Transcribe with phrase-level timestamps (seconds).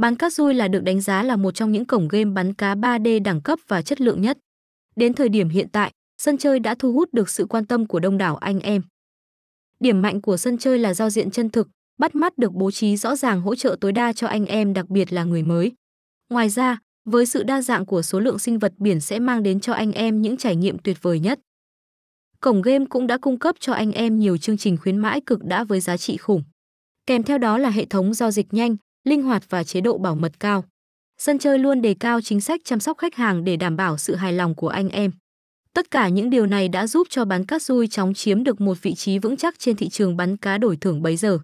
[0.00, 2.74] Bán cá rui là được đánh giá là một trong những cổng game bắn cá
[2.74, 4.38] 3D đẳng cấp và chất lượng nhất.
[4.96, 8.00] Đến thời điểm hiện tại, sân chơi đã thu hút được sự quan tâm của
[8.00, 8.82] đông đảo anh em.
[9.80, 11.68] Điểm mạnh của sân chơi là giao diện chân thực,
[11.98, 14.88] bắt mắt được bố trí rõ ràng hỗ trợ tối đa cho anh em đặc
[14.88, 15.72] biệt là người mới.
[16.30, 19.60] Ngoài ra, với sự đa dạng của số lượng sinh vật biển sẽ mang đến
[19.60, 21.40] cho anh em những trải nghiệm tuyệt vời nhất.
[22.40, 25.44] Cổng game cũng đã cung cấp cho anh em nhiều chương trình khuyến mãi cực
[25.44, 26.42] đã với giá trị khủng.
[27.06, 30.14] Kèm theo đó là hệ thống giao dịch nhanh, linh hoạt và chế độ bảo
[30.14, 30.64] mật cao.
[31.18, 34.14] Sân chơi luôn đề cao chính sách chăm sóc khách hàng để đảm bảo sự
[34.14, 35.10] hài lòng của anh em.
[35.74, 38.82] Tất cả những điều này đã giúp cho bán cá rui chóng chiếm được một
[38.82, 41.38] vị trí vững chắc trên thị trường bắn cá đổi thưởng bấy giờ.